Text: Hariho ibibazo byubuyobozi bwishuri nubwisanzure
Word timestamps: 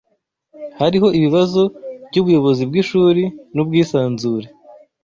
Hariho 0.81 1.07
ibibazo 1.17 1.61
byubuyobozi 2.07 2.61
bwishuri 2.69 3.23
nubwisanzure 3.53 4.47